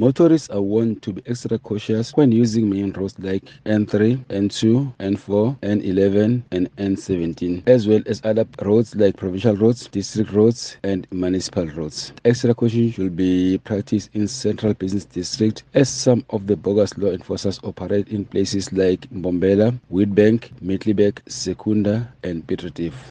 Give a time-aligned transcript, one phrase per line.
[0.00, 5.58] Motorists are warned to be extra cautious when using main roads like N3, N2, N4,
[5.58, 11.66] N11, and N17, as well as other roads like provincial roads, district roads, and municipal
[11.66, 12.12] roads.
[12.24, 17.10] Extra caution should be practiced in Central Business District as some of the bogus law
[17.10, 22.94] enforcers operate in places like Mbombela, Witbank, Middelburg, Secunda, and Piet Retief.